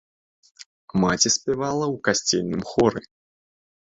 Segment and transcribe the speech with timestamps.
[1.03, 3.01] Маці спявала ў касцельным хоры.